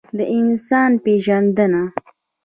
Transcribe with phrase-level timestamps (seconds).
[0.17, 1.83] د انسان پېژندنه.